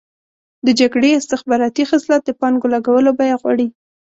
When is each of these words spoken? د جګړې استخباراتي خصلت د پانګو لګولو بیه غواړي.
د 0.65 0.67
جګړې 0.79 1.09
استخباراتي 1.13 1.83
خصلت 1.91 2.21
د 2.25 2.29
پانګو 2.39 2.67
لګولو 2.75 3.11
بیه 3.19 3.35
غواړي. 3.41 3.67